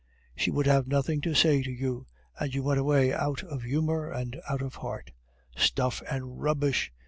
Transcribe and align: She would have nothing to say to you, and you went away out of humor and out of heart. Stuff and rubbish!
She 0.35 0.49
would 0.49 0.65
have 0.65 0.87
nothing 0.87 1.21
to 1.21 1.35
say 1.35 1.61
to 1.61 1.69
you, 1.69 2.07
and 2.39 2.51
you 2.55 2.63
went 2.63 2.79
away 2.79 3.13
out 3.13 3.43
of 3.43 3.61
humor 3.61 4.09
and 4.09 4.41
out 4.49 4.63
of 4.63 4.73
heart. 4.77 5.11
Stuff 5.55 6.01
and 6.09 6.41
rubbish! 6.41 6.91